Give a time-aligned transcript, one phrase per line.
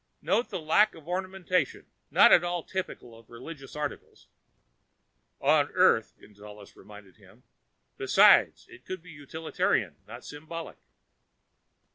[0.23, 1.85] "Note the lack of ornamentation.
[2.09, 4.25] Not at all typical of religious articles."
[5.39, 7.43] "On Earth," Gonzales reminded him.
[7.97, 10.79] "Besides, it might be utilitarian, not symbolic."